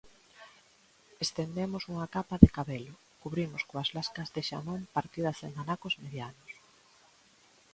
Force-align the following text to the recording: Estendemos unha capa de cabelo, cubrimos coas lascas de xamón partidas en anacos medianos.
Estendemos 1.25 1.83
unha 1.91 2.07
capa 2.15 2.35
de 2.43 2.49
cabelo, 2.57 2.95
cubrimos 3.21 3.61
coas 3.69 3.89
lascas 3.97 4.31
de 4.35 4.41
xamón 4.49 4.81
partidas 4.97 5.37
en 5.47 5.53
anacos 5.63 5.93
medianos. 6.03 6.51